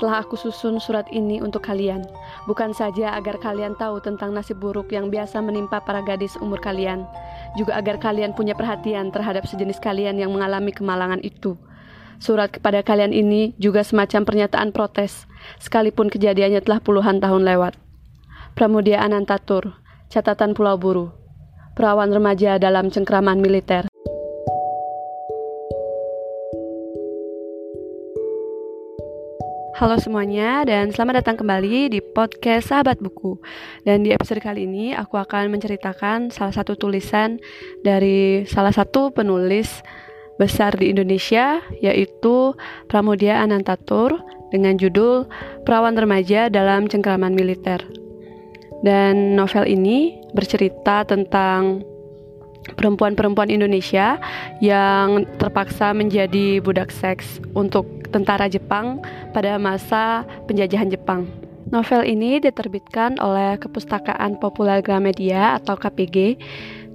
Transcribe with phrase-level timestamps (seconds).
[0.00, 2.00] telah aku susun surat ini untuk kalian,
[2.48, 7.04] bukan saja agar kalian tahu tentang nasib buruk yang biasa menimpa para gadis umur kalian,
[7.60, 11.60] juga agar kalian punya perhatian terhadap sejenis kalian yang mengalami kemalangan itu.
[12.22, 15.28] Surat kepada kalian ini juga semacam pernyataan protes,
[15.60, 17.76] sekalipun kejadiannya telah puluhan tahun lewat.
[18.56, 19.76] Pramudia Anantatur,
[20.08, 21.12] catatan Pulau Buru,
[21.76, 23.91] perawan remaja dalam cengkraman militer.
[29.82, 33.42] Halo semuanya dan selamat datang kembali di podcast Sahabat Buku.
[33.82, 37.42] Dan di episode kali ini aku akan menceritakan salah satu tulisan
[37.82, 39.82] dari salah satu penulis
[40.38, 42.54] besar di Indonesia yaitu
[42.86, 44.22] Pramudia Anantatur
[44.54, 45.26] dengan judul
[45.66, 47.82] Perawan Remaja dalam Cengkraman Militer.
[48.86, 51.82] Dan novel ini bercerita tentang
[52.78, 54.22] perempuan-perempuan Indonesia
[54.62, 59.00] yang terpaksa menjadi budak seks untuk tentara Jepang
[59.32, 61.24] pada masa penjajahan Jepang.
[61.72, 66.36] Novel ini diterbitkan oleh Kepustakaan Populer Gramedia atau KPG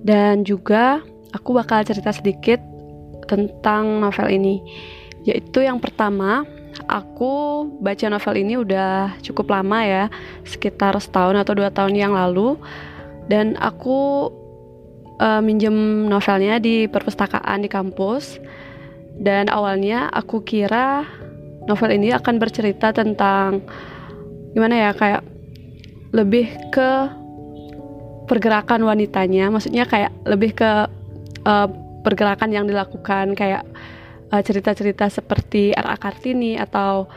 [0.06, 1.02] dan juga
[1.34, 2.62] aku bakal cerita sedikit
[3.26, 4.62] tentang novel ini.
[5.26, 6.46] Yaitu yang pertama,
[6.86, 10.04] aku baca novel ini udah cukup lama ya,
[10.46, 12.56] sekitar setahun atau dua tahun yang lalu
[13.28, 14.30] dan aku
[15.20, 18.40] uh, minjem novelnya di perpustakaan di kampus
[19.18, 21.06] dan awalnya aku kira
[21.66, 23.66] novel ini akan bercerita tentang
[24.54, 25.22] gimana ya kayak
[26.16, 26.90] lebih ke
[28.28, 30.72] pergerakan wanitanya, maksudnya kayak lebih ke
[31.48, 31.68] uh,
[32.04, 33.68] pergerakan yang dilakukan kayak
[34.32, 35.96] eh, cerita-cerita seperti R.A.
[36.00, 37.08] Kartini atau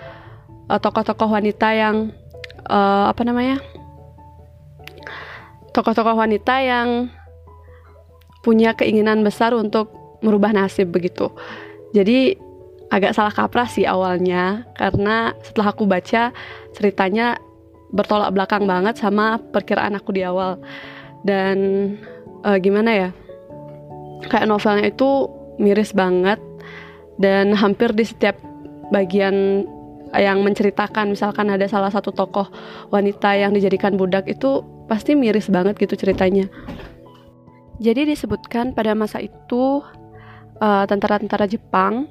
[0.66, 2.14] tokoh tokoh-tokoh wanita yang
[2.70, 3.58] uh, apa namanya
[5.74, 7.10] tokoh-tokoh wanita yang
[8.42, 9.90] punya keinginan besar untuk
[10.22, 11.30] merubah nasib begitu
[11.90, 12.38] jadi
[12.90, 14.66] agak salah kaprah sih awalnya.
[14.74, 16.34] Karena setelah aku baca
[16.74, 17.38] ceritanya
[17.90, 20.58] bertolak belakang banget sama perkiraan aku di awal.
[21.22, 21.56] Dan
[22.42, 23.10] uh, gimana ya?
[24.26, 25.30] Kayak novelnya itu
[25.62, 26.38] miris banget.
[27.16, 28.36] Dan hampir di setiap
[28.90, 29.66] bagian
[30.10, 32.50] yang menceritakan misalkan ada salah satu tokoh
[32.90, 36.50] wanita yang dijadikan budak itu pasti miris banget gitu ceritanya.
[37.78, 39.80] Jadi disebutkan pada masa itu
[40.60, 42.06] eh, tentara-tentara Jepang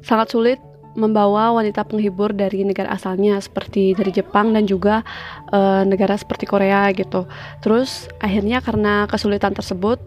[0.00, 0.60] sangat sulit
[0.98, 5.06] membawa wanita penghibur dari negara asalnya seperti dari Jepang dan juga
[5.54, 7.30] uh, negara seperti Korea gitu.
[7.62, 10.02] Terus akhirnya karena kesulitan tersebut,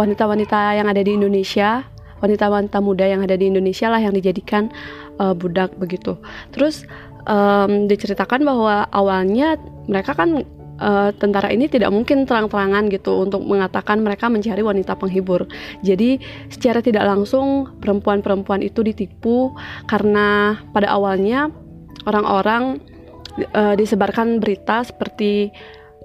[0.00, 1.84] wanita-wanita yang ada di Indonesia,
[2.24, 4.72] wanita-wanita muda yang ada di Indonesia lah yang dijadikan
[5.20, 6.16] uh, budak begitu.
[6.56, 6.88] Terus
[7.28, 10.48] um, diceritakan bahwa awalnya mereka kan
[10.82, 15.46] uh, tentara ini tidak mungkin terang-terangan gitu untuk mengatakan mereka mencari wanita penghibur.
[15.86, 16.18] Jadi
[16.50, 19.54] secara tidak langsung perempuan-perempuan itu ditipu
[19.86, 21.48] karena pada awalnya
[22.04, 22.82] orang-orang
[23.54, 25.54] uh, disebarkan berita seperti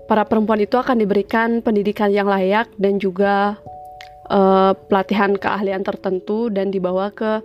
[0.05, 3.59] para perempuan itu akan diberikan pendidikan yang layak dan juga
[4.29, 7.41] uh, pelatihan keahlian tertentu dan dibawa ke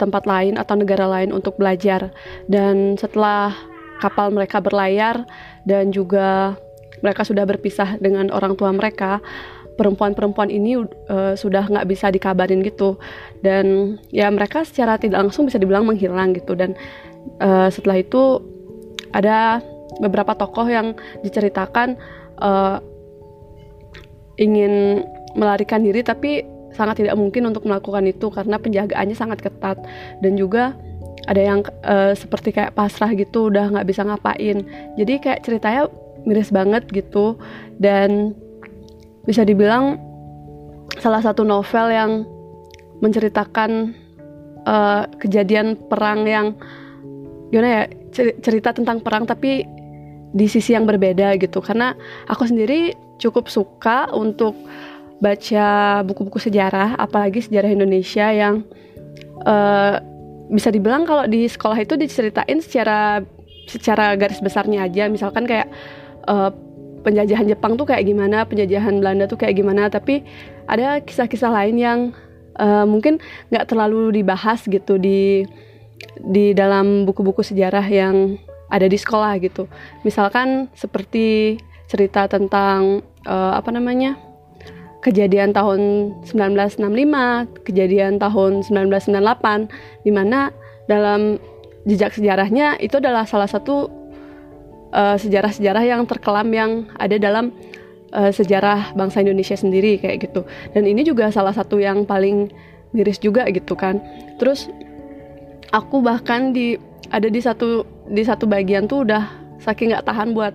[0.00, 2.08] tempat lain atau negara lain untuk belajar.
[2.48, 3.52] Dan setelah
[3.98, 5.26] kapal mereka berlayar
[5.66, 6.56] dan juga
[7.02, 9.22] mereka sudah berpisah dengan orang tua mereka.
[9.78, 12.98] Perempuan-perempuan ini uh, sudah nggak bisa dikabarin gitu.
[13.46, 16.58] Dan ya mereka secara tidak langsung bisa dibilang menghilang gitu.
[16.58, 16.74] Dan
[17.38, 18.42] uh, setelah itu
[19.14, 19.62] ada
[20.02, 21.94] beberapa tokoh yang diceritakan
[22.42, 22.82] uh,
[24.38, 25.06] ingin
[25.38, 26.42] melarikan diri tapi
[26.74, 29.78] sangat tidak mungkin untuk melakukan itu karena penjagaannya sangat ketat.
[30.18, 30.74] Dan juga
[31.28, 34.64] ada yang uh, seperti kayak pasrah gitu udah nggak bisa ngapain.
[34.96, 35.92] Jadi kayak ceritanya
[36.24, 37.36] miris banget gitu.
[37.76, 38.32] Dan
[39.28, 40.00] bisa dibilang
[40.96, 42.24] salah satu novel yang
[43.04, 43.92] menceritakan
[44.64, 46.56] uh, kejadian perang yang
[47.52, 47.82] gimana ya
[48.40, 49.68] cerita tentang perang tapi
[50.32, 51.60] di sisi yang berbeda gitu.
[51.60, 51.92] Karena
[52.24, 54.56] aku sendiri cukup suka untuk
[55.18, 58.62] baca buku-buku sejarah apalagi sejarah Indonesia yang
[59.44, 59.98] uh,
[60.48, 63.20] bisa dibilang kalau di sekolah itu diceritain secara
[63.68, 65.06] secara garis besarnya aja.
[65.12, 65.68] Misalkan kayak
[66.24, 66.50] uh,
[67.04, 70.26] penjajahan Jepang tuh kayak gimana penjajahan Belanda tuh kayak gimana tapi
[70.66, 71.98] ada kisah-kisah lain yang
[72.58, 73.22] uh, mungkin
[73.52, 75.46] nggak terlalu dibahas gitu di
[76.18, 78.36] di dalam buku-buku sejarah yang
[78.68, 79.70] ada di sekolah gitu.
[80.04, 81.56] Misalkan seperti
[81.88, 84.27] cerita tentang uh, apa namanya
[85.04, 90.50] kejadian tahun 1965, kejadian tahun 1998 di mana
[90.90, 91.38] dalam
[91.86, 93.88] jejak sejarahnya itu adalah salah satu
[94.92, 97.54] eh, sejarah-sejarah yang terkelam yang ada dalam
[98.12, 100.44] uh, sejarah bangsa Indonesia sendiri kayak gitu.
[100.72, 102.48] Dan ini juga salah satu yang paling
[102.96, 104.00] miris juga gitu kan.
[104.40, 104.68] Terus
[105.72, 106.80] aku bahkan di
[107.12, 109.28] ada di satu di satu bagian tuh udah
[109.60, 110.54] saking nggak tahan buat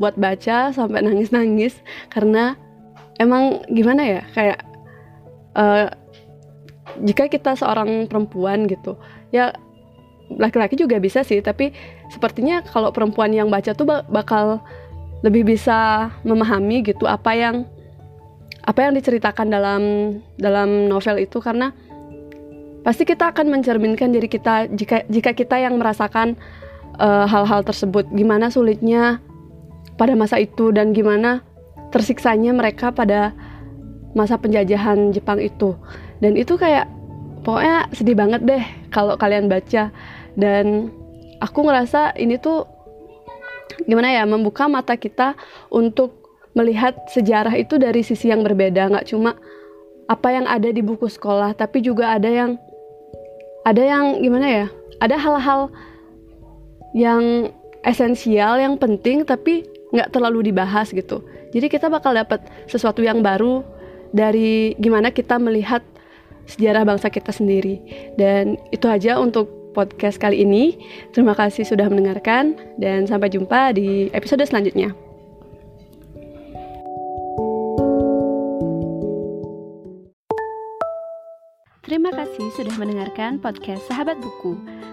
[0.00, 1.78] buat baca sampai nangis-nangis
[2.10, 2.58] karena
[3.18, 4.58] emang gimana ya kayak
[5.54, 5.86] uh,
[7.02, 8.98] jika kita seorang perempuan gitu
[9.34, 9.54] ya
[10.34, 11.74] laki-laki juga bisa sih tapi
[12.08, 14.62] sepertinya kalau perempuan yang baca tuh bakal
[15.24, 17.64] lebih bisa memahami gitu apa yang
[18.64, 19.82] apa yang diceritakan dalam
[20.40, 21.72] dalam novel itu karena
[22.84, 26.36] pasti kita akan mencerminkan diri kita jika jika kita yang merasakan
[27.00, 28.08] eh, hal-hal uh, tersebut.
[28.12, 29.20] Gimana sulitnya
[29.96, 31.44] pada masa itu dan gimana
[31.94, 33.30] tersiksanya mereka pada
[34.18, 35.78] masa penjajahan Jepang itu.
[36.18, 36.90] Dan itu kayak
[37.46, 39.94] pokoknya sedih banget deh kalau kalian baca.
[40.34, 40.90] Dan
[41.38, 42.66] aku ngerasa ini tuh
[43.86, 45.38] gimana ya membuka mata kita
[45.70, 46.18] untuk
[46.58, 48.90] melihat sejarah itu dari sisi yang berbeda.
[48.90, 49.38] Nggak cuma
[50.04, 52.60] apa yang ada di buku sekolah tapi juga ada yang
[53.64, 54.66] ada yang gimana ya
[55.00, 55.72] ada hal-hal
[56.92, 57.48] yang
[57.88, 59.64] esensial yang penting tapi
[59.94, 61.22] nggak terlalu dibahas gitu
[61.54, 63.62] jadi kita bakal dapat sesuatu yang baru
[64.10, 65.86] dari gimana kita melihat
[66.50, 67.80] sejarah bangsa kita sendiri.
[68.18, 70.78] Dan itu aja untuk podcast kali ini.
[71.10, 74.94] Terima kasih sudah mendengarkan dan sampai jumpa di episode selanjutnya.
[81.84, 84.56] Terima kasih sudah mendengarkan podcast Sahabat Buku.